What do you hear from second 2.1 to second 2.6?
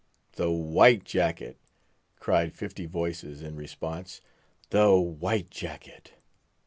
cried